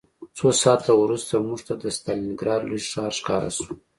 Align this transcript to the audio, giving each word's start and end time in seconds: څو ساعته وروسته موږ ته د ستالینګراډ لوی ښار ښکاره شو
څو 0.37 0.47
ساعته 0.61 0.91
وروسته 1.01 1.33
موږ 1.47 1.59
ته 1.67 1.73
د 1.83 1.85
ستالینګراډ 1.97 2.61
لوی 2.69 2.81
ښار 2.91 3.11
ښکاره 3.19 3.49
شو 3.57 3.69